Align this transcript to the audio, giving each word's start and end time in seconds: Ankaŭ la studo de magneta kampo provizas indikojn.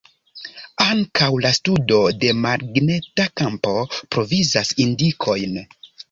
Ankaŭ 0.83 1.25
la 1.45 1.49
studo 1.57 1.99
de 2.23 2.31
magneta 2.45 3.27
kampo 3.41 3.75
provizas 4.15 4.71
indikojn. 4.87 5.61